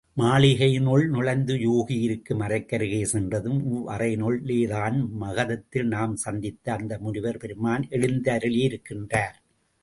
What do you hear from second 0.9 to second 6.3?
நுழைந்து யூகி இருக்கும் அறைக்கருகே சென்றதும், இவ்வறையினுள்ளேதான் மகதத்தில் நாம்